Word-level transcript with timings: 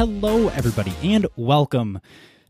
Hello, 0.00 0.48
everybody, 0.48 0.94
and 1.02 1.26
welcome 1.36 2.00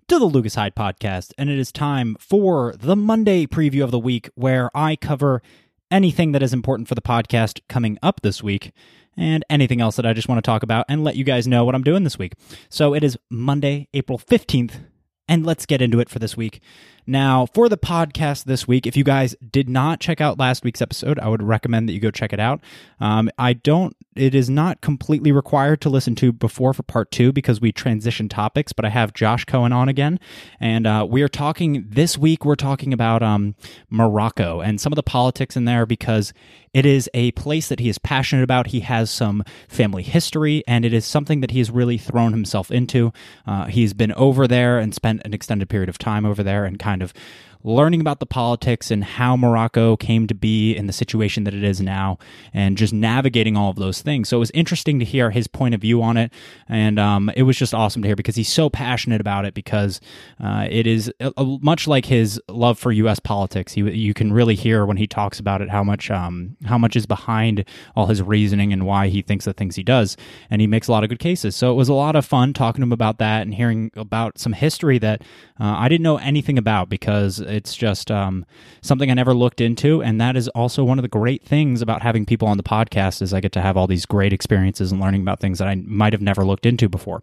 to 0.07 0.21
the 0.21 0.25
Lucas 0.25 0.55
Heyde 0.55 0.77
podcast. 0.77 1.33
And 1.37 1.51
it 1.51 1.59
is 1.59 1.73
time 1.73 2.17
for 2.21 2.77
the 2.79 2.95
Monday 2.95 3.45
preview 3.45 3.83
of 3.83 3.91
the 3.91 3.99
week 3.99 4.31
where 4.37 4.71
I 4.73 4.95
cover 4.95 5.43
anything 5.91 6.31
that 6.31 6.45
is 6.45 6.53
important 6.53 6.87
for 6.87 6.95
the 6.95 7.03
podcast 7.03 7.59
coming 7.69 7.99
up 8.05 8.21
this 8.21 8.41
week 8.41 8.71
and 9.17 9.45
anything 9.51 9.81
else 9.81 9.97
that 9.97 10.07
I 10.07 10.13
just 10.13 10.29
want 10.29 10.37
to 10.37 10.49
talk 10.49 10.63
about 10.63 10.87
and 10.89 11.03
let 11.03 11.17
you 11.17 11.25
guys 11.25 11.49
know 11.49 11.65
what 11.65 11.75
I'm 11.75 11.83
doing 11.83 12.05
this 12.05 12.21
week. 12.21 12.35
So 12.69 12.95
it 12.95 13.03
is 13.03 13.19
Monday, 13.31 13.89
April 13.95 14.17
15th, 14.17 14.85
and 15.27 15.45
let's 15.45 15.67
get 15.67 15.83
into 15.83 15.99
it 15.99 16.09
for 16.09 16.21
this 16.21 16.37
week. 16.37 16.61
Now, 17.07 17.47
for 17.47 17.69
the 17.69 17.79
podcast 17.79 18.45
this 18.45 18.69
week, 18.69 18.87
if 18.87 18.97
you 18.97 19.05
guys 19.05 19.35
did 19.51 19.69
not 19.69 20.01
check 20.01 20.21
out 20.21 20.39
last 20.39 20.65
week's 20.65 20.83
episode, 20.83 21.19
I 21.19 21.29
would 21.29 21.43
recommend 21.43 21.89
that 21.89 21.93
you 21.93 22.01
go 22.01 22.11
check 22.11 22.33
it 22.33 22.41
out. 22.41 22.61
Um, 23.01 23.31
I 23.39 23.53
don't, 23.55 23.97
it 24.15 24.35
is 24.35 24.51
not 24.51 24.81
completely 24.81 25.33
required 25.33 25.81
to 25.83 25.91
listen 25.91 26.15
to 26.17 26.33
before 26.33 26.75
for 26.75 26.83
part 26.83 27.11
two 27.11 27.33
because 27.33 27.61
we 27.61 27.73
transition 27.73 28.29
topics, 28.29 28.73
but 28.73 28.85
I 28.85 28.91
have 28.91 29.15
Josh 29.15 29.45
Kohen 29.45 29.73
on 29.73 29.89
again. 29.89 30.21
And 30.59 30.87
uh, 30.87 31.07
we 31.09 31.23
are 31.23 31.29
talking 31.29 31.87
this 31.89 32.19
week, 32.19 32.45
we're 32.45 32.55
talking 32.55 32.93
about 32.93 33.23
um, 33.23 33.55
Morocco 33.89 34.61
and 34.61 34.81
some 34.81 34.93
of 34.93 34.97
the 34.97 35.03
politics 35.03 35.57
in 35.57 35.65
there 35.65 35.87
because 35.87 36.33
it 36.73 36.87
is 36.87 37.11
a 37.15 37.33
place 37.33 37.69
that 37.69 37.81
he 37.81 37.89
is 37.89 37.99
passionate 37.99 38.45
about. 38.45 38.69
He 38.69 38.81
has 38.81 39.11
some 39.11 39.43
family 39.69 40.03
history, 40.05 40.63
and 40.69 40.85
it 40.85 40.93
is 40.93 41.05
something 41.05 41.41
that 41.41 41.51
he 41.51 41.59
has 41.59 41.71
really 41.71 41.99
thrown 41.99 42.33
himself 42.33 42.71
into. 42.71 43.13
Uh, 43.47 43.65
he's 43.65 43.93
been 43.93 44.13
over 44.13 44.47
there 44.47 44.79
and 44.79 44.95
spent 44.95 45.23
an 45.25 45.35
extended 45.35 45.69
period 45.69 45.89
of 45.89 45.99
time 45.99 46.25
over 46.25 46.43
there 46.43 46.65
and 46.65 46.79
kind 46.79 46.90
of 47.03 47.15
learning 47.63 48.01
about 48.01 48.21
the 48.21 48.27
politics 48.27 48.91
and 48.91 49.05
how 49.05 49.37
Morocco 49.37 49.97
came 49.97 50.27
to 50.27 50.35
be 50.35 50.75
in 50.75 50.87
the 50.87 50.93
situation 50.93 51.45
that 51.45 51.55
it 51.55 51.63
is 51.63 51.81
now, 51.81 52.19
and 52.53 52.77
just 52.77 52.93
navigating 52.93 53.57
all 53.57 53.71
of 53.71 53.77
those 53.77 54.03
things. 54.03 54.29
So 54.29 54.37
it 54.39 54.41
was 54.41 54.51
interesting 54.53 54.99
to 54.99 55.05
hear 55.05 55.31
his 55.31 55.47
point 55.47 55.75
of 55.75 55.81
view 55.81 56.03
on 56.03 56.17
it, 56.17 56.33
and 56.69 56.99
um, 56.99 57.31
it 57.37 57.43
was 57.43 57.57
just 57.57 57.75
awesome 57.75 58.03
to 58.03 58.09
hear 58.09 58.17
because 58.17 58.37
he's 58.37 58.49
so 58.49 58.71
passionate 58.71 59.21
about 59.21 59.45
it. 59.45 59.55
Because 59.55 60.01
uh, 60.43 60.67
it 60.71 60.87
is 60.87 61.13
a, 61.21 61.33
a, 61.37 61.45
much 61.61 61.87
like 61.87 62.07
his 62.07 62.41
love 62.49 62.79
for 62.79 62.93
U.S. 62.93 63.19
politics. 63.19 63.73
He, 63.73 63.83
you 63.83 64.15
can 64.15 64.33
really 64.33 64.55
hear 64.55 64.87
when 64.87 64.97
he 64.97 65.07
talks 65.07 65.39
about 65.39 65.61
it 65.61 65.71
how 65.71 65.85
much 65.85 66.11
um, 66.11 66.57
how 66.65 66.79
much 66.79 66.97
is 66.97 67.07
behind 67.07 67.65
all 67.95 68.07
his 68.07 68.23
reasoning 68.23 68.73
and 68.73 68.87
why 68.87 69.09
he 69.09 69.23
thinks 69.23 69.45
the 69.45 69.53
things 69.53 69.77
he 69.77 69.83
does, 69.83 70.17
and 70.51 70.61
he 70.61 70.67
makes 70.67 70.89
a 70.89 70.93
lot 70.93 71.03
of 71.03 71.11
good 71.11 71.19
cases. 71.19 71.57
So 71.57 71.71
it 71.73 71.75
was 71.75 71.89
a 71.89 71.95
lot 71.95 72.17
of 72.17 72.25
fun 72.25 72.53
talking 72.53 72.81
to 72.81 72.85
him 72.85 72.93
about 72.93 73.19
that 73.19 73.43
and 73.43 73.55
hearing 73.55 73.91
about 73.97 74.39
some 74.39 74.53
history 74.53 74.99
that 74.99 75.23
uh, 75.61 75.75
I 75.79 75.89
didn't 75.89 76.05
know 76.05 76.17
anything 76.19 76.59
about 76.59 76.89
because 76.89 77.41
it's 77.51 77.77
just 77.77 78.11
um, 78.11 78.47
something 78.81 79.11
I 79.11 79.15
never 79.15 79.35
looked 79.35 79.61
into, 79.61 80.03
and 80.03 80.21
that 80.21 80.37
is 80.37 80.49
also 80.49 80.85
one 80.85 80.99
of 80.99 81.03
the 81.03 81.09
great 81.09 81.45
things 81.45 81.83
about 81.83 82.03
having 82.03 82.25
people 82.25 82.49
on 82.49 82.57
the 82.57 82.63
podcast 82.63 83.21
is 83.23 83.35
I 83.35 83.41
get 83.41 83.53
to 83.53 83.61
have 83.61 83.77
all 83.77 83.87
these 83.87 84.07
great 84.07 84.33
experiences 84.33 84.93
and 84.93 85.01
learning 85.01 85.23
about 85.23 85.41
things 85.41 85.59
that 85.59 85.69
I 85.69 85.75
might 85.75 86.13
have 86.13 86.23
never 86.23 86.45
looked 86.45 86.67
into 86.67 86.89
before. 86.89 87.23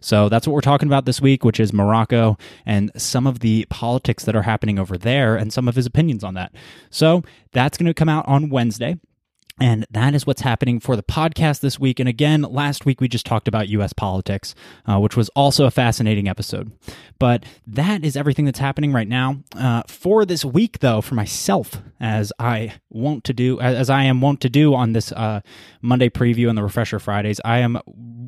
So 0.00 0.28
that's 0.28 0.46
what 0.46 0.54
we're 0.54 0.60
talking 0.60 0.88
about 0.88 1.04
this 1.04 1.20
week, 1.20 1.44
which 1.44 1.60
is 1.60 1.72
Morocco 1.72 2.36
and 2.64 2.90
some 2.96 3.26
of 3.26 3.40
the 3.40 3.66
politics 3.70 4.24
that 4.24 4.36
are 4.36 4.42
happening 4.42 4.78
over 4.78 4.96
there 4.96 5.36
and 5.36 5.52
some 5.52 5.68
of 5.68 5.74
his 5.74 5.86
opinions 5.86 6.22
on 6.24 6.34
that. 6.34 6.52
So 6.90 7.22
that's 7.52 7.76
going 7.78 7.86
to 7.86 7.94
come 7.94 8.08
out 8.08 8.26
on 8.28 8.50
Wednesday. 8.50 8.98
And 9.58 9.86
that 9.90 10.14
is 10.14 10.26
what's 10.26 10.42
happening 10.42 10.80
for 10.80 10.96
the 10.96 11.02
podcast 11.02 11.60
this 11.60 11.80
week. 11.80 11.98
And 11.98 12.08
again, 12.08 12.42
last 12.42 12.84
week 12.84 13.00
we 13.00 13.08
just 13.08 13.24
talked 13.24 13.48
about 13.48 13.68
US 13.70 13.94
politics, 13.94 14.54
uh, 14.84 14.98
which 14.98 15.16
was 15.16 15.30
also 15.30 15.64
a 15.64 15.70
fascinating 15.70 16.28
episode. 16.28 16.72
But 17.18 17.44
that 17.66 18.04
is 18.04 18.16
everything 18.16 18.44
that's 18.44 18.58
happening 18.58 18.92
right 18.92 19.08
now. 19.08 19.38
Uh, 19.54 19.82
for 19.88 20.26
this 20.26 20.44
week, 20.44 20.80
though, 20.80 21.00
for 21.00 21.14
myself, 21.14 21.80
as 21.98 22.34
I 22.38 22.74
want 22.90 23.24
to 23.24 23.32
do, 23.32 23.58
as 23.58 23.88
I 23.88 24.04
am 24.04 24.20
wont 24.20 24.42
to 24.42 24.50
do 24.50 24.74
on 24.74 24.92
this 24.92 25.10
uh, 25.12 25.40
Monday 25.80 26.10
preview 26.10 26.50
and 26.50 26.58
the 26.58 26.62
Refresher 26.62 26.98
Fridays, 26.98 27.40
I 27.42 27.58
am 27.58 27.78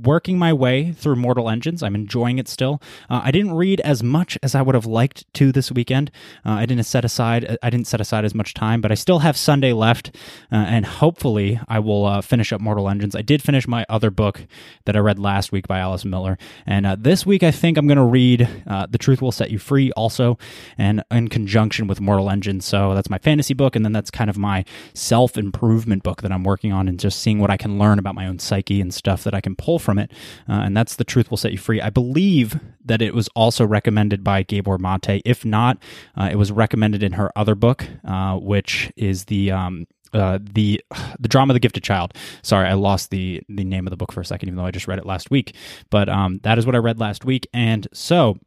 working 0.02 0.38
my 0.38 0.52
way 0.52 0.92
through 0.92 1.16
Mortal 1.16 1.48
Engines. 1.48 1.82
I'm 1.82 1.94
enjoying 1.94 2.38
it 2.38 2.48
still. 2.48 2.80
Uh, 3.08 3.20
I 3.24 3.30
didn't 3.30 3.54
read 3.54 3.80
as 3.80 4.02
much 4.02 4.38
as 4.42 4.54
I 4.54 4.62
would 4.62 4.74
have 4.74 4.86
liked 4.86 5.32
to 5.34 5.52
this 5.52 5.72
weekend. 5.72 6.10
Uh, 6.44 6.52
I 6.52 6.66
didn't 6.66 6.84
set 6.84 7.04
aside. 7.04 7.58
I 7.62 7.70
didn't 7.70 7.86
set 7.86 8.00
aside 8.00 8.24
as 8.24 8.34
much 8.34 8.54
time, 8.54 8.80
but 8.80 8.92
I 8.92 8.94
still 8.94 9.20
have 9.20 9.36
Sunday 9.36 9.72
left, 9.72 10.14
uh, 10.52 10.56
and 10.56 10.86
hopefully 10.86 11.60
I 11.68 11.78
will 11.78 12.06
uh, 12.06 12.20
finish 12.20 12.52
up 12.52 12.60
Mortal 12.60 12.88
Engines. 12.88 13.16
I 13.16 13.22
did 13.22 13.42
finish 13.42 13.66
my 13.66 13.84
other 13.88 14.10
book 14.10 14.46
that 14.84 14.96
I 14.96 15.00
read 15.00 15.18
last 15.18 15.52
week 15.52 15.66
by 15.66 15.78
Alice 15.78 16.04
Miller, 16.04 16.38
and 16.66 16.86
uh, 16.86 16.96
this 16.98 17.24
week 17.26 17.42
I 17.42 17.50
think 17.50 17.78
I'm 17.78 17.86
going 17.86 17.96
to 17.96 18.04
read 18.04 18.48
uh, 18.66 18.86
"The 18.86 18.98
Truth 18.98 19.22
Will 19.22 19.32
Set 19.32 19.50
You 19.50 19.58
Free" 19.58 19.90
also, 19.92 20.38
and 20.76 21.02
in 21.10 21.28
conjunction 21.28 21.86
with 21.86 22.00
Mortal 22.00 22.30
Engines. 22.30 22.64
So 22.64 22.94
that's 22.94 23.10
my 23.10 23.18
fantasy 23.18 23.54
book, 23.54 23.74
and 23.74 23.84
then 23.84 23.92
that's 23.92 24.10
kind 24.10 24.30
of 24.30 24.38
my 24.38 24.64
self 24.94 25.36
improvement 25.36 26.02
book 26.02 26.22
that 26.22 26.32
I'm 26.32 26.44
working 26.44 26.72
on, 26.72 26.88
and 26.88 27.00
just 27.00 27.20
seeing 27.20 27.38
what 27.38 27.50
I 27.50 27.56
can 27.56 27.78
learn 27.78 27.98
about 27.98 28.14
my 28.14 28.26
own 28.26 28.38
psyche 28.38 28.80
and 28.80 28.92
stuff 28.92 29.24
that 29.24 29.34
I 29.34 29.40
can 29.40 29.56
pull 29.56 29.78
from 29.78 29.87
it. 29.96 30.10
Uh, 30.48 30.60
and 30.64 30.76
that's 30.76 30.96
The 30.96 31.04
Truth 31.04 31.30
Will 31.30 31.38
Set 31.38 31.52
You 31.52 31.58
Free. 31.58 31.80
I 31.80 31.88
believe 31.88 32.58
that 32.84 33.00
it 33.00 33.14
was 33.14 33.28
also 33.36 33.64
recommended 33.64 34.24
by 34.24 34.42
Gabor 34.42 34.76
Mate. 34.76 35.22
If 35.24 35.44
not, 35.44 35.78
uh, 36.16 36.28
it 36.30 36.36
was 36.36 36.50
recommended 36.50 37.02
in 37.02 37.12
her 37.12 37.30
other 37.36 37.54
book, 37.54 37.86
uh, 38.04 38.36
which 38.36 38.92
is 38.96 39.26
the. 39.26 39.52
Um, 39.52 39.86
uh, 40.14 40.38
the 40.40 40.82
the 41.20 41.28
drama 41.28 41.52
the 41.52 41.60
gifted 41.60 41.82
child 41.82 42.14
sorry 42.42 42.66
i 42.66 42.72
lost 42.72 43.10
the 43.10 43.42
the 43.50 43.62
name 43.62 43.86
of 43.86 43.90
the 43.90 43.96
book 43.96 44.10
for 44.10 44.22
a 44.22 44.24
second 44.24 44.48
even 44.48 44.56
though 44.56 44.64
i 44.64 44.70
just 44.70 44.88
read 44.88 44.98
it 44.98 45.04
last 45.04 45.30
week 45.30 45.54
but 45.90 46.08
um, 46.08 46.40
that 46.44 46.56
is 46.56 46.64
what 46.64 46.74
i 46.74 46.78
read 46.78 46.98
last 46.98 47.26
week 47.26 47.46
and 47.52 47.86
so 47.92 48.38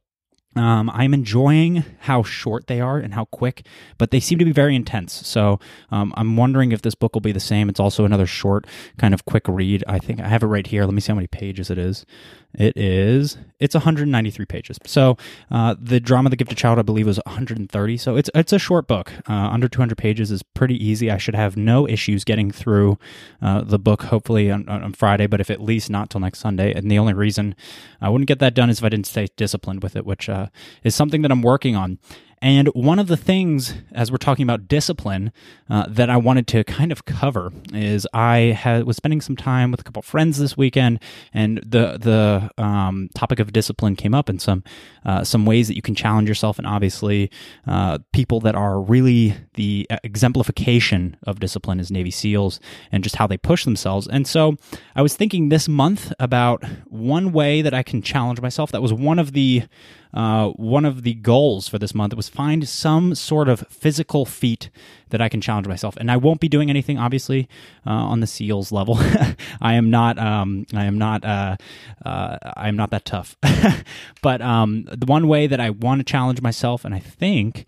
um, 0.55 0.89
I'm 0.89 1.13
enjoying 1.13 1.85
how 1.99 2.23
short 2.23 2.67
they 2.67 2.81
are 2.81 2.97
and 2.97 3.13
how 3.13 3.25
quick, 3.25 3.65
but 3.97 4.11
they 4.11 4.19
seem 4.19 4.37
to 4.39 4.45
be 4.45 4.51
very 4.51 4.75
intense. 4.75 5.25
So 5.25 5.59
um, 5.91 6.13
I'm 6.17 6.35
wondering 6.35 6.71
if 6.71 6.81
this 6.81 6.95
book 6.95 7.13
will 7.13 7.21
be 7.21 7.31
the 7.31 7.39
same. 7.39 7.69
It's 7.69 7.79
also 7.79 8.03
another 8.03 8.25
short, 8.25 8.67
kind 8.97 9.13
of 9.13 9.25
quick 9.25 9.47
read. 9.47 9.83
I 9.87 9.99
think 9.99 10.19
I 10.19 10.27
have 10.27 10.43
it 10.43 10.47
right 10.47 10.67
here. 10.67 10.83
Let 10.85 10.93
me 10.93 11.01
see 11.01 11.11
how 11.11 11.15
many 11.15 11.27
pages 11.27 11.69
it 11.69 11.77
is. 11.77 12.05
It 12.53 12.75
is. 12.75 13.37
It's 13.59 13.75
193 13.75 14.45
pages. 14.45 14.77
So 14.85 15.17
uh, 15.49 15.75
the 15.79 16.01
drama, 16.01 16.29
The 16.29 16.35
Gifted 16.35 16.57
Child, 16.57 16.79
I 16.79 16.81
believe, 16.81 17.07
was 17.07 17.19
130. 17.25 17.97
So 17.97 18.17
it's 18.17 18.29
it's 18.35 18.51
a 18.51 18.59
short 18.59 18.87
book. 18.87 19.13
Uh, 19.29 19.33
under 19.33 19.69
200 19.69 19.97
pages 19.97 20.31
is 20.31 20.43
pretty 20.43 20.75
easy. 20.85 21.09
I 21.09 21.17
should 21.17 21.35
have 21.35 21.55
no 21.55 21.87
issues 21.87 22.25
getting 22.25 22.51
through 22.51 22.97
uh, 23.41 23.61
the 23.61 23.79
book. 23.79 24.03
Hopefully 24.03 24.51
on, 24.51 24.67
on 24.67 24.91
Friday, 24.93 25.27
but 25.27 25.39
if 25.39 25.49
at 25.49 25.61
least 25.61 25.89
not 25.89 26.09
till 26.09 26.19
next 26.19 26.39
Sunday. 26.39 26.73
And 26.73 26.91
the 26.91 26.99
only 26.99 27.13
reason 27.13 27.55
I 28.01 28.09
wouldn't 28.09 28.27
get 28.27 28.39
that 28.39 28.53
done 28.53 28.69
is 28.69 28.79
if 28.79 28.83
I 28.83 28.89
didn't 28.89 29.07
stay 29.07 29.27
disciplined 29.37 29.81
with 29.81 29.95
it, 29.95 30.05
which 30.05 30.27
uh, 30.41 30.47
is 30.83 30.95
something 30.95 31.21
that 31.21 31.31
I'm 31.31 31.41
working 31.41 31.75
on. 31.75 31.99
And 32.43 32.69
one 32.69 32.97
of 32.97 33.05
the 33.05 33.17
things, 33.17 33.75
as 33.91 34.11
we're 34.11 34.17
talking 34.17 34.41
about 34.41 34.67
discipline, 34.67 35.31
uh, 35.69 35.85
that 35.87 36.09
I 36.09 36.17
wanted 36.17 36.47
to 36.47 36.63
kind 36.63 36.91
of 36.91 37.05
cover 37.05 37.53
is 37.71 38.07
I 38.15 38.81
was 38.83 38.97
spending 38.97 39.21
some 39.21 39.35
time 39.35 39.69
with 39.69 39.79
a 39.79 39.83
couple 39.83 40.01
friends 40.01 40.39
this 40.39 40.57
weekend, 40.57 40.99
and 41.35 41.59
the 41.59 41.99
the 41.99 42.49
um, 42.61 43.09
topic 43.13 43.39
of 43.39 43.53
discipline 43.53 43.95
came 43.95 44.15
up, 44.15 44.27
and 44.27 44.41
some 44.41 44.63
uh, 45.05 45.23
some 45.23 45.45
ways 45.45 45.67
that 45.67 45.75
you 45.75 45.83
can 45.83 45.93
challenge 45.93 46.27
yourself, 46.27 46.57
and 46.57 46.65
obviously, 46.65 47.29
uh, 47.67 47.99
people 48.11 48.39
that 48.39 48.55
are 48.55 48.81
really 48.81 49.35
the 49.53 49.87
exemplification 50.03 51.17
of 51.27 51.39
discipline 51.39 51.79
is 51.79 51.91
Navy 51.91 52.11
SEALs, 52.11 52.59
and 52.91 53.03
just 53.03 53.17
how 53.17 53.27
they 53.27 53.37
push 53.37 53.65
themselves. 53.65 54.07
And 54.07 54.27
so, 54.27 54.57
I 54.95 55.03
was 55.03 55.15
thinking 55.15 55.49
this 55.49 55.69
month 55.69 56.11
about 56.19 56.63
one 56.87 57.33
way 57.33 57.61
that 57.61 57.75
I 57.75 57.83
can 57.83 58.01
challenge 58.01 58.41
myself. 58.41 58.71
That 58.71 58.81
was 58.81 58.91
one 58.91 59.19
of 59.19 59.33
the 59.33 59.63
uh, 60.13 60.49
one 60.49 60.85
of 60.85 61.03
the 61.03 61.13
goals 61.13 61.67
for 61.67 61.79
this 61.79 61.95
month 61.95 62.13
was 62.13 62.29
find 62.29 62.67
some 62.67 63.15
sort 63.15 63.47
of 63.47 63.65
physical 63.69 64.25
feat 64.25 64.69
that 65.11 65.21
I 65.21 65.29
can 65.29 65.39
challenge 65.39 65.67
myself. 65.67 65.95
And 65.97 66.11
I 66.11 66.17
won't 66.17 66.39
be 66.39 66.49
doing 66.49 66.69
anything, 66.69 66.97
obviously, 66.97 67.47
uh, 67.85 67.91
on 67.91 68.19
the 68.19 68.27
SEALs 68.27 68.71
level. 68.71 68.97
I 69.61 69.75
am 69.75 69.89
not. 69.89 70.17
Um, 70.17 70.65
I 70.73 70.85
am 70.85 70.97
not. 70.97 71.23
Uh, 71.23 71.57
uh, 72.05 72.37
I 72.57 72.67
am 72.67 72.75
not 72.75 72.89
that 72.91 73.05
tough. 73.05 73.37
but 74.21 74.41
um, 74.41 74.85
the 74.85 75.05
one 75.05 75.27
way 75.27 75.47
that 75.47 75.59
I 75.59 75.69
want 75.69 75.99
to 75.99 76.03
challenge 76.03 76.41
myself, 76.41 76.83
and 76.83 76.93
I 76.93 76.99
think 76.99 77.67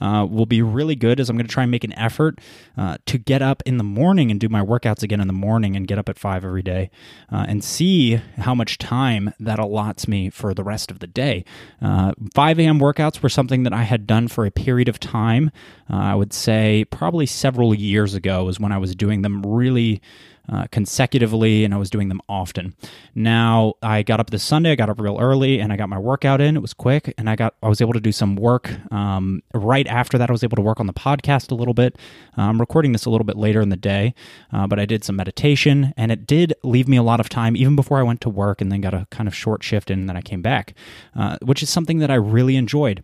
uh, 0.00 0.26
will 0.28 0.46
be 0.46 0.62
really 0.62 0.96
good 0.96 1.20
is 1.20 1.30
I'm 1.30 1.36
going 1.36 1.46
to 1.46 1.52
try 1.52 1.62
and 1.62 1.70
make 1.70 1.84
an 1.84 1.96
effort 1.98 2.40
uh, 2.76 2.98
to 3.06 3.18
get 3.18 3.42
up 3.42 3.62
in 3.64 3.76
the 3.76 3.84
morning 3.84 4.30
and 4.30 4.40
do 4.40 4.48
my 4.48 4.60
workouts 4.60 5.02
again 5.02 5.20
in 5.20 5.26
the 5.26 5.32
morning 5.32 5.76
and 5.76 5.86
get 5.86 5.98
up 5.98 6.08
at 6.08 6.18
5 6.18 6.44
every 6.44 6.62
day 6.62 6.90
uh, 7.30 7.46
and 7.48 7.62
see 7.62 8.16
how 8.38 8.54
much 8.54 8.78
time 8.78 9.32
that 9.38 9.58
allots 9.58 10.08
me 10.08 10.30
for 10.30 10.52
the 10.54 10.64
rest 10.64 10.90
of 10.90 10.98
the 10.98 11.06
day. 11.06 11.44
Uh, 11.80 12.12
5 12.34 12.58
a.m. 12.58 12.80
workouts 12.80 13.22
were 13.22 13.28
something 13.28 13.62
that 13.62 13.72
I 13.72 13.82
had 13.82 14.06
done 14.06 14.28
for 14.28 14.44
a 14.46 14.50
period 14.50 14.88
of 14.88 14.98
time. 14.98 15.50
I 15.88 16.14
would 16.14 16.32
say 16.32 16.83
probably 16.84 17.26
several 17.26 17.74
years 17.74 18.14
ago 18.14 18.44
was 18.44 18.60
when 18.60 18.72
I 18.72 18.78
was 18.78 18.94
doing 18.94 19.22
them 19.22 19.42
really 19.42 20.00
uh, 20.46 20.66
consecutively, 20.70 21.64
and 21.64 21.72
I 21.72 21.78
was 21.78 21.88
doing 21.88 22.08
them 22.08 22.20
often. 22.28 22.74
Now 23.14 23.74
I 23.82 24.02
got 24.02 24.20
up 24.20 24.30
this 24.30 24.42
Sunday. 24.42 24.72
I 24.72 24.74
got 24.74 24.90
up 24.90 25.00
real 25.00 25.18
early, 25.18 25.58
and 25.58 25.72
I 25.72 25.76
got 25.76 25.88
my 25.88 25.98
workout 25.98 26.40
in. 26.40 26.56
It 26.56 26.60
was 26.60 26.74
quick, 26.74 27.14
and 27.16 27.30
I 27.30 27.36
got 27.36 27.54
I 27.62 27.68
was 27.68 27.80
able 27.80 27.94
to 27.94 28.00
do 28.00 28.12
some 28.12 28.36
work. 28.36 28.70
Um, 28.92 29.42
right 29.54 29.86
after 29.86 30.18
that, 30.18 30.28
I 30.28 30.32
was 30.32 30.44
able 30.44 30.56
to 30.56 30.62
work 30.62 30.80
on 30.80 30.86
the 30.86 30.92
podcast 30.92 31.50
a 31.50 31.54
little 31.54 31.72
bit. 31.72 31.96
Uh, 32.36 32.42
I'm 32.42 32.60
recording 32.60 32.92
this 32.92 33.06
a 33.06 33.10
little 33.10 33.24
bit 33.24 33.36
later 33.36 33.62
in 33.62 33.70
the 33.70 33.76
day, 33.76 34.14
uh, 34.52 34.66
but 34.66 34.78
I 34.78 34.84
did 34.84 35.02
some 35.02 35.16
meditation, 35.16 35.94
and 35.96 36.12
it 36.12 36.26
did 36.26 36.52
leave 36.62 36.88
me 36.88 36.98
a 36.98 37.02
lot 37.02 37.20
of 37.20 37.28
time 37.28 37.56
even 37.56 37.74
before 37.74 37.98
I 37.98 38.02
went 38.02 38.20
to 38.22 38.28
work, 38.28 38.60
and 38.60 38.70
then 38.70 38.82
got 38.82 38.94
a 38.94 39.06
kind 39.10 39.28
of 39.28 39.34
short 39.34 39.62
shift 39.62 39.90
in, 39.90 40.00
and 40.00 40.08
then 40.08 40.16
I 40.16 40.20
came 40.20 40.42
back, 40.42 40.74
uh, 41.16 41.38
which 41.40 41.62
is 41.62 41.70
something 41.70 42.00
that 42.00 42.10
I 42.10 42.16
really 42.16 42.56
enjoyed. 42.56 43.02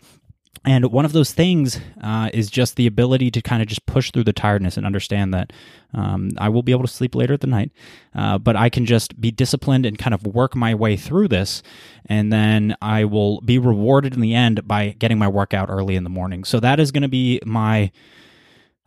And 0.65 0.93
one 0.93 1.07
of 1.07 1.13
those 1.13 1.33
things 1.33 1.81
uh, 2.03 2.29
is 2.35 2.51
just 2.51 2.77
the 2.77 2.87
ability 2.87 3.31
to 3.31 3.41
kind 3.41 3.63
of 3.63 3.69
just 3.69 3.87
push 3.87 4.11
through 4.11 4.25
the 4.25 4.33
tiredness 4.33 4.77
and 4.77 4.85
understand 4.85 5.33
that 5.33 5.53
um, 5.95 6.33
I 6.37 6.51
will 6.51 6.63
be 6.63 6.73
able 6.73 6.83
to 6.83 6.89
sleep 6.89 7.15
later 7.15 7.33
at 7.33 7.41
the 7.41 7.47
night, 7.47 7.71
uh, 8.15 8.37
but 8.37 8.57
I 8.57 8.69
can 8.69 8.85
just 8.85 9.19
be 9.19 9.31
disciplined 9.31 9.87
and 9.87 9.99
kind 9.99 10.13
of 10.13 10.27
work 10.27 10.55
my 10.55 10.75
way 10.75 10.97
through 10.97 11.29
this, 11.29 11.63
and 12.07 12.31
then 12.31 12.77
I 12.83 13.05
will 13.05 13.41
be 13.41 13.59
rewarded 13.59 14.13
in 14.13 14.21
the 14.21 14.35
end 14.35 14.69
by 14.69 14.91
getting 14.99 15.19
my 15.19 15.29
workout 15.29 15.71
early 15.71 15.97
in 15.97 16.05
the 16.05 16.11
morning. 16.11 16.45
So 16.45 16.61
that 16.61 16.79
is 16.79 16.93
going 16.93 17.03
to 17.03 17.09
be 17.09 17.41
my 17.47 17.91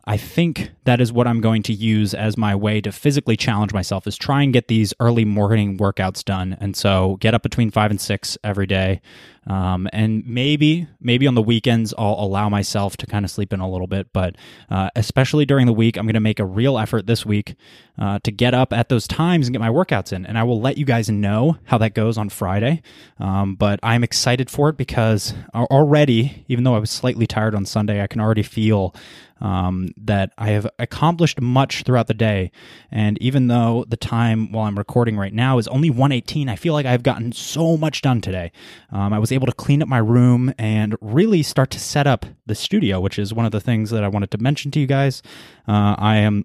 I 0.06 0.16
think 0.18 0.70
that 0.84 1.00
is 1.00 1.12
what 1.12 1.26
I'm 1.26 1.40
going 1.40 1.62
to 1.64 1.72
use 1.72 2.12
as 2.12 2.36
my 2.36 2.54
way 2.54 2.80
to 2.82 2.92
physically 2.92 3.36
challenge 3.36 3.72
myself 3.72 4.06
is 4.06 4.18
try 4.18 4.42
and 4.42 4.52
get 4.52 4.68
these 4.68 4.92
early 5.00 5.24
morning 5.24 5.78
workouts 5.78 6.22
done. 6.22 6.58
And 6.60 6.76
so 6.76 7.16
get 7.20 7.32
up 7.32 7.42
between 7.42 7.70
five 7.70 7.90
and 7.90 8.00
six 8.00 8.36
every 8.44 8.66
day. 8.66 9.00
Um, 9.46 9.88
and 9.92 10.26
maybe, 10.26 10.88
maybe 11.00 11.26
on 11.26 11.34
the 11.34 11.42
weekends, 11.42 11.92
I'll 11.98 12.16
allow 12.18 12.48
myself 12.48 12.96
to 12.98 13.06
kind 13.06 13.24
of 13.24 13.30
sleep 13.30 13.52
in 13.52 13.60
a 13.60 13.70
little 13.70 13.86
bit. 13.86 14.12
But 14.12 14.36
uh, 14.70 14.90
especially 14.96 15.44
during 15.44 15.66
the 15.66 15.72
week, 15.72 15.96
I'm 15.96 16.06
going 16.06 16.14
to 16.14 16.20
make 16.20 16.38
a 16.38 16.44
real 16.44 16.78
effort 16.78 17.06
this 17.06 17.26
week 17.26 17.54
uh, 17.98 18.18
to 18.24 18.30
get 18.30 18.54
up 18.54 18.72
at 18.72 18.88
those 18.88 19.06
times 19.06 19.46
and 19.46 19.54
get 19.54 19.60
my 19.60 19.68
workouts 19.68 20.12
in. 20.12 20.26
And 20.26 20.38
I 20.38 20.42
will 20.42 20.60
let 20.60 20.78
you 20.78 20.84
guys 20.84 21.08
know 21.08 21.58
how 21.64 21.78
that 21.78 21.94
goes 21.94 22.18
on 22.18 22.28
Friday. 22.28 22.82
Um, 23.18 23.54
but 23.54 23.80
I'm 23.82 24.02
excited 24.02 24.50
for 24.50 24.68
it 24.70 24.76
because 24.76 25.34
already, 25.54 26.44
even 26.48 26.64
though 26.64 26.74
I 26.74 26.78
was 26.78 26.90
slightly 26.90 27.26
tired 27.26 27.54
on 27.54 27.66
Sunday, 27.66 28.02
I 28.02 28.06
can 28.06 28.20
already 28.20 28.42
feel 28.42 28.94
um, 29.40 29.90
that 29.98 30.32
I 30.38 30.50
have 30.50 30.66
accomplished 30.78 31.40
much 31.40 31.82
throughout 31.82 32.06
the 32.06 32.14
day. 32.14 32.50
And 32.90 33.20
even 33.20 33.48
though 33.48 33.84
the 33.86 33.96
time 33.96 34.52
while 34.52 34.64
I'm 34.66 34.78
recording 34.78 35.16
right 35.16 35.32
now 35.32 35.58
is 35.58 35.68
only 35.68 35.90
118, 35.90 36.48
I 36.48 36.56
feel 36.56 36.72
like 36.72 36.86
I've 36.86 37.02
gotten 37.02 37.32
so 37.32 37.76
much 37.76 38.00
done 38.00 38.20
today. 38.20 38.52
Um, 38.90 39.12
I 39.12 39.18
was 39.18 39.32
able 39.34 39.46
to 39.46 39.52
clean 39.52 39.82
up 39.82 39.88
my 39.88 39.98
room 39.98 40.52
and 40.58 40.96
really 41.00 41.42
start 41.42 41.70
to 41.70 41.80
set 41.80 42.06
up 42.06 42.26
the 42.46 42.54
studio, 42.54 43.00
which 43.00 43.18
is 43.18 43.34
one 43.34 43.46
of 43.46 43.52
the 43.52 43.60
things 43.60 43.90
that 43.90 44.04
I 44.04 44.08
wanted 44.08 44.30
to 44.32 44.38
mention 44.38 44.70
to 44.72 44.80
you 44.80 44.86
guys. 44.86 45.22
Uh, 45.68 45.94
I 45.98 46.16
am 46.16 46.44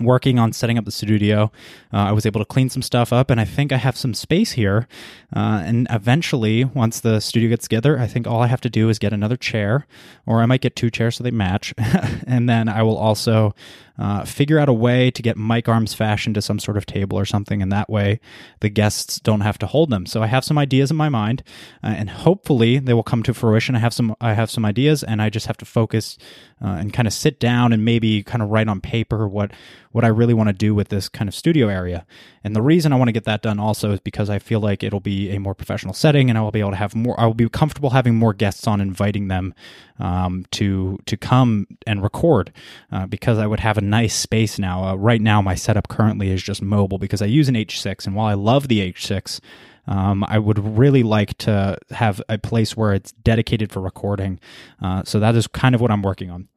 working 0.00 0.38
on 0.38 0.52
setting 0.52 0.78
up 0.78 0.84
the 0.84 0.90
studio. 0.90 1.50
Uh, 1.92 1.96
I 1.96 2.12
was 2.12 2.26
able 2.26 2.40
to 2.40 2.44
clean 2.44 2.68
some 2.68 2.82
stuff 2.82 3.12
up, 3.12 3.30
and 3.30 3.40
I 3.40 3.44
think 3.44 3.72
I 3.72 3.76
have 3.76 3.96
some 3.96 4.14
space 4.14 4.52
here. 4.52 4.86
Uh, 5.34 5.62
and 5.64 5.86
eventually, 5.90 6.64
once 6.64 7.00
the 7.00 7.20
studio 7.20 7.48
gets 7.48 7.64
together, 7.64 7.98
I 7.98 8.06
think 8.06 8.26
all 8.26 8.42
I 8.42 8.46
have 8.46 8.60
to 8.62 8.70
do 8.70 8.88
is 8.88 8.98
get 8.98 9.12
another 9.12 9.36
chair, 9.36 9.86
or 10.26 10.40
I 10.40 10.46
might 10.46 10.60
get 10.60 10.76
two 10.76 10.90
chairs 10.90 11.16
so 11.16 11.24
they 11.24 11.30
match. 11.30 11.74
and 12.26 12.48
then 12.48 12.68
I 12.68 12.82
will 12.82 12.96
also 12.96 13.54
uh, 13.98 14.24
figure 14.24 14.58
out 14.58 14.68
a 14.68 14.72
way 14.72 15.10
to 15.10 15.22
get 15.22 15.36
mic 15.36 15.68
arms 15.68 15.94
fashioned 15.94 16.34
to 16.34 16.42
some 16.42 16.58
sort 16.58 16.76
of 16.76 16.86
table 16.86 17.18
or 17.18 17.24
something, 17.24 17.60
and 17.60 17.72
that 17.72 17.90
way 17.90 18.20
the 18.60 18.68
guests 18.68 19.18
don't 19.20 19.40
have 19.40 19.58
to 19.58 19.66
hold 19.66 19.90
them. 19.90 20.06
So 20.06 20.22
I 20.22 20.26
have 20.26 20.44
some 20.44 20.58
ideas 20.58 20.90
in 20.90 20.96
my 20.96 21.08
mind, 21.08 21.42
uh, 21.82 21.88
and 21.88 22.10
hopefully 22.10 22.78
they 22.78 22.94
will 22.94 23.02
come 23.02 23.22
to 23.24 23.34
fruition. 23.34 23.74
I 23.74 23.80
have 23.80 23.94
some 23.94 24.14
I 24.20 24.34
have 24.34 24.50
some 24.50 24.64
ideas, 24.64 25.02
and 25.02 25.20
I 25.20 25.30
just 25.30 25.46
have 25.46 25.56
to 25.58 25.64
focus 25.64 26.16
uh, 26.62 26.68
and 26.68 26.92
kind 26.92 27.08
of 27.08 27.14
sit 27.14 27.40
down 27.40 27.72
and 27.72 27.84
maybe 27.84 28.22
kind 28.22 28.42
of 28.42 28.50
write 28.50 28.68
on 28.68 28.80
paper 28.80 29.28
what 29.28 29.52
what 29.92 30.04
I 30.04 30.08
really 30.08 30.34
want 30.34 30.48
to 30.48 30.52
do 30.52 30.74
with 30.74 30.88
this 30.88 31.08
kind 31.08 31.28
of 31.28 31.34
studio 31.34 31.68
area. 31.68 32.06
And 32.44 32.54
the 32.54 32.62
reason 32.62 32.92
I 32.92 32.96
want 32.96 33.08
to 33.08 33.12
get 33.12 33.24
that 33.24 33.42
done 33.42 33.58
also 33.58 33.92
is 33.92 34.00
because 34.00 34.30
I 34.30 34.38
feel 34.38 34.60
like 34.60 34.82
it'll 34.82 35.00
be 35.00 35.30
a 35.30 35.40
more 35.40 35.54
professional 35.54 35.94
setting, 35.94 36.28
and 36.28 36.38
I 36.38 36.42
will 36.42 36.50
be 36.50 36.60
able 36.60 36.70
to 36.70 36.76
have 36.76 36.94
more. 36.94 37.18
I 37.18 37.26
will 37.26 37.34
be 37.34 37.48
comfortable 37.48 37.90
having 37.90 38.14
more 38.14 38.32
guests 38.32 38.66
on, 38.66 38.80
inviting 38.80 39.28
them 39.28 39.54
um, 39.98 40.44
to 40.52 40.98
to 41.06 41.16
come 41.16 41.66
and 41.86 42.02
record 42.02 42.52
uh, 42.92 43.06
because 43.06 43.38
I 43.38 43.46
would 43.46 43.60
have 43.60 43.78
a 43.78 43.80
nice 43.88 44.14
space 44.14 44.58
now. 44.58 44.84
Uh, 44.84 44.94
right 44.94 45.20
now, 45.20 45.42
my 45.42 45.54
setup 45.54 45.88
currently 45.88 46.30
is 46.30 46.42
just 46.42 46.62
mobile 46.62 46.98
because 46.98 47.22
I 47.22 47.26
use 47.26 47.48
an 47.48 47.54
H6, 47.54 48.06
and 48.06 48.14
while 48.14 48.26
I 48.26 48.34
love 48.34 48.68
the 48.68 48.80
H6, 48.92 49.40
um, 49.88 50.22
I 50.28 50.38
would 50.38 50.58
really 50.58 51.02
like 51.02 51.36
to 51.38 51.78
have 51.90 52.22
a 52.28 52.38
place 52.38 52.76
where 52.76 52.92
it's 52.92 53.12
dedicated 53.12 53.72
for 53.72 53.80
recording. 53.80 54.38
Uh, 54.80 55.02
so 55.04 55.18
that 55.18 55.34
is 55.34 55.46
kind 55.46 55.74
of 55.74 55.80
what 55.80 55.90
I'm 55.90 56.02
working 56.02 56.30
on. 56.30 56.48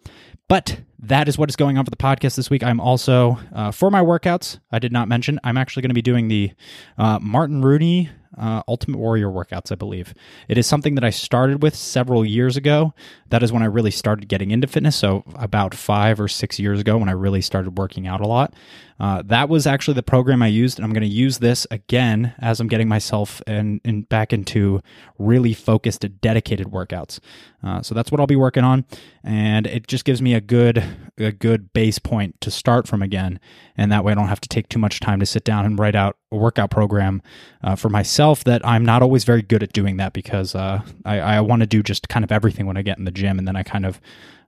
But 0.49 0.81
that 0.99 1.29
is 1.29 1.37
what 1.37 1.49
is 1.49 1.55
going 1.55 1.77
on 1.77 1.85
for 1.85 1.91
the 1.91 1.97
podcast 1.97 2.35
this 2.35 2.49
week. 2.49 2.61
I'm 2.61 2.81
also, 2.81 3.39
uh, 3.55 3.71
for 3.71 3.89
my 3.89 4.01
workouts, 4.01 4.59
I 4.69 4.79
did 4.79 4.91
not 4.91 5.07
mention, 5.07 5.39
I'm 5.45 5.57
actually 5.57 5.81
going 5.81 5.91
to 5.91 5.95
be 5.95 6.01
doing 6.01 6.27
the 6.27 6.51
uh, 6.97 7.19
Martin 7.19 7.61
Rooney 7.61 8.09
uh, 8.37 8.61
Ultimate 8.67 8.97
Warrior 8.97 9.29
workouts, 9.29 9.71
I 9.71 9.75
believe. 9.75 10.13
It 10.47 10.57
is 10.57 10.67
something 10.67 10.95
that 10.95 11.03
I 11.03 11.09
started 11.09 11.61
with 11.61 11.75
several 11.75 12.25
years 12.25 12.57
ago. 12.57 12.93
That 13.29 13.43
is 13.43 13.51
when 13.51 13.61
I 13.61 13.65
really 13.65 13.91
started 13.91 14.27
getting 14.27 14.51
into 14.51 14.67
fitness. 14.67 14.95
So, 14.95 15.23
about 15.35 15.73
five 15.73 16.19
or 16.19 16.27
six 16.27 16.59
years 16.59 16.79
ago, 16.79 16.97
when 16.97 17.09
I 17.09 17.13
really 17.13 17.41
started 17.41 17.77
working 17.77 18.07
out 18.07 18.21
a 18.21 18.27
lot. 18.27 18.53
Uh, 18.99 19.23
that 19.25 19.49
was 19.49 19.65
actually 19.65 19.95
the 19.95 20.03
program 20.03 20.43
I 20.43 20.47
used, 20.47 20.77
and 20.77 20.85
I'm 20.85 20.93
going 20.93 21.01
to 21.01 21.07
use 21.07 21.39
this 21.39 21.65
again 21.71 22.33
as 22.39 22.59
I'm 22.59 22.67
getting 22.67 22.87
myself 22.87 23.20
in, 23.47 23.81
in 23.83 24.03
back 24.03 24.33
into 24.33 24.81
really 25.17 25.53
focused, 25.53 26.05
dedicated 26.21 26.67
workouts. 26.67 27.19
Uh, 27.63 27.81
so 27.81 27.93
that's 27.93 28.11
what 28.11 28.19
I'll 28.19 28.27
be 28.27 28.35
working 28.35 28.63
on, 28.63 28.85
and 29.23 29.67
it 29.67 29.87
just 29.87 30.05
gives 30.05 30.21
me 30.21 30.33
a 30.33 30.41
good 30.41 30.83
a 31.17 31.31
good 31.31 31.71
base 31.73 31.99
point 31.99 32.39
to 32.41 32.49
start 32.49 32.87
from 32.87 33.01
again, 33.01 33.39
and 33.77 33.91
that 33.91 34.03
way 34.03 34.11
I 34.11 34.15
don't 34.15 34.27
have 34.29 34.41
to 34.41 34.49
take 34.49 34.67
too 34.69 34.79
much 34.79 34.99
time 34.99 35.19
to 35.19 35.25
sit 35.25 35.43
down 35.43 35.65
and 35.65 35.77
write 35.77 35.95
out 35.95 36.17
a 36.31 36.37
workout 36.37 36.71
program 36.71 37.21
uh, 37.63 37.75
for 37.75 37.89
myself. 37.89 38.43
That 38.43 38.65
I'm 38.65 38.83
not 38.83 39.03
always 39.03 39.23
very 39.23 39.43
good 39.43 39.61
at 39.61 39.73
doing 39.73 39.97
that 39.97 40.13
because 40.13 40.55
uh, 40.55 40.81
I, 41.05 41.19
I 41.19 41.41
want 41.41 41.59
to 41.59 41.67
do 41.67 41.83
just 41.83 42.09
kind 42.09 42.23
of 42.23 42.31
everything 42.31 42.65
when 42.65 42.77
I 42.77 42.81
get 42.81 42.97
in 42.97 43.05
the 43.05 43.11
gym, 43.11 43.37
and 43.37 43.47
then 43.47 43.55
I 43.55 43.63
kind 43.63 43.85
of 43.85 44.01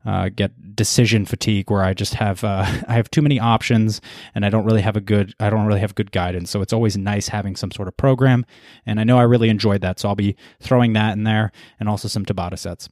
uh, 0.06 0.30
get 0.30 0.76
decision 0.76 1.26
fatigue 1.26 1.70
where 1.70 1.84
I 1.84 1.94
just 1.94 2.16
have 2.16 2.44
uh, 2.44 2.66
I 2.88 2.94
have 2.94 3.10
too 3.12 3.22
many 3.22 3.40
options 3.40 4.02
and 4.36 4.46
I 4.46 4.50
don't 4.50 4.66
really 4.66 4.82
have 4.82 4.96
a 4.96 5.02
good 5.02 5.34
I 5.40 5.50
don't 5.50 5.66
really 5.66 5.80
have 5.80 5.96
good 5.96 6.12
guidance. 6.12 6.50
So 6.52 6.62
it's 6.62 6.74
always 6.74 6.98
nice 6.98 7.28
having 7.28 7.56
some 7.56 7.72
sort 7.72 7.88
of 7.88 7.98
program, 7.98 8.46
and 8.86 9.00
I 9.00 9.04
know 9.04 9.18
I 9.18 9.24
really 9.24 9.50
enjoyed 9.50 9.82
that. 9.82 10.00
So 10.00 10.10
I'll 10.10 10.16
be 10.16 10.36
throwing 10.60 10.94
that 10.94 11.14
in 11.14 11.24
there 11.24 11.52
and 11.80 11.90
also 11.90 12.08
some 12.08 12.26
Tabata 12.26 12.58
sets. 12.58 12.90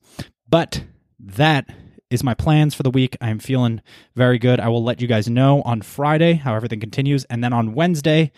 But 0.49 0.83
that 1.19 1.69
is 2.09 2.23
my 2.23 2.33
plans 2.33 2.75
for 2.75 2.83
the 2.83 2.91
week. 2.91 3.15
I'm 3.21 3.39
feeling 3.39 3.81
very 4.15 4.37
good. 4.37 4.59
I 4.59 4.67
will 4.67 4.83
let 4.83 5.01
you 5.01 5.07
guys 5.07 5.29
know 5.29 5.61
on 5.61 5.81
Friday 5.81 6.33
how 6.33 6.55
everything 6.55 6.79
continues, 6.79 7.23
and 7.25 7.43
then 7.43 7.53
on 7.53 7.73
Wednesday, 7.73 8.31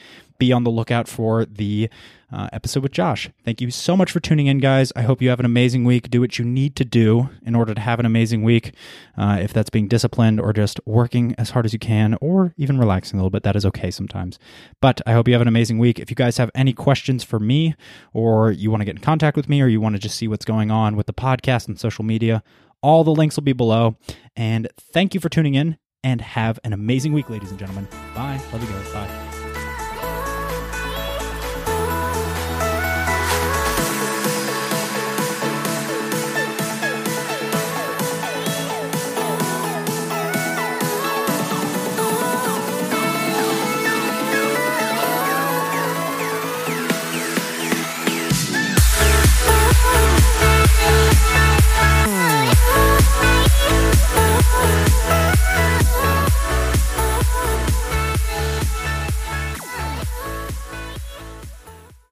be 0.44 0.52
on 0.52 0.66
the 0.66 0.70
lookout 0.70 1.08
for 1.08 1.46
the 1.46 1.90
uh, 2.30 2.50
episode 2.52 2.84
with 2.84 2.92
Josh. 2.92 3.30
Thank 3.46 3.62
you 3.62 3.72
so 3.72 3.96
much 3.96 4.12
for 4.12 4.20
tuning 4.20 4.48
in, 4.48 4.58
guys. 4.58 4.92
I 4.94 5.04
hope 5.04 5.22
you 5.22 5.30
have 5.30 5.40
an 5.40 5.46
amazing 5.46 5.86
week. 5.86 6.10
Do 6.10 6.20
what 6.20 6.38
you 6.38 6.44
need 6.44 6.76
to 6.76 6.84
do 6.84 7.30
in 7.46 7.56
order 7.56 7.74
to 7.74 7.80
have 7.80 7.98
an 7.98 8.06
amazing 8.06 8.44
week. 8.44 8.74
Uh, 9.18 9.38
if 9.40 9.54
that's 9.54 9.70
being 9.70 9.88
disciplined 9.88 10.42
or 10.42 10.52
just 10.52 10.82
working 10.86 11.34
as 11.38 11.52
hard 11.52 11.66
as 11.66 11.72
you 11.72 11.80
can, 11.80 12.18
or 12.20 12.54
even 12.58 12.78
relaxing 12.78 13.18
a 13.18 13.22
little 13.22 13.30
bit, 13.30 13.44
that 13.44 13.56
is 13.56 13.66
okay 13.68 13.90
sometimes. 13.90 14.38
But 14.82 15.00
I 15.06 15.14
hope 15.14 15.30
you 15.30 15.34
have 15.34 15.42
an 15.42 15.48
amazing 15.48 15.78
week. 15.78 15.98
If 15.98 16.10
you 16.10 16.16
guys 16.16 16.36
have 16.38 16.52
any 16.54 16.74
questions 16.74 17.24
for 17.24 17.40
me, 17.40 17.76
or 18.12 18.52
you 18.52 18.70
want 18.70 18.82
to 18.82 18.86
get 18.86 18.96
in 18.96 19.02
contact 19.02 19.38
with 19.38 19.48
me, 19.48 19.62
or 19.62 19.68
you 19.68 19.80
want 19.80 19.96
to 19.96 20.00
just 20.00 20.18
see 20.18 20.28
what's 20.28 20.46
going 20.46 20.72
on 20.72 20.98
with 20.98 21.06
the 21.06 21.14
podcast 21.14 21.70
and 21.70 21.80
social 21.80 22.04
media, 22.04 22.44
all 22.82 23.06
the 23.06 23.16
links 23.16 23.38
will 23.38 23.44
be 23.44 23.54
below. 23.54 23.96
And 24.36 24.68
thank 24.78 25.14
you 25.14 25.22
for 25.22 25.30
tuning 25.30 25.56
in 25.56 25.78
and 26.04 26.20
have 26.20 26.60
an 26.66 26.74
amazing 26.74 27.14
week, 27.14 27.30
ladies 27.30 27.52
and 27.52 27.60
gentlemen. 27.60 27.88
Bye. 28.14 28.42
Love 28.52 28.62
you 28.62 28.70
guys. 28.70 28.92
Bye. 28.92 29.53